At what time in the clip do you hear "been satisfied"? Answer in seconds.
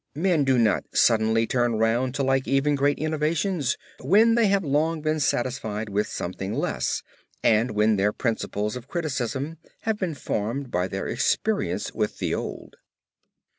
5.03-5.89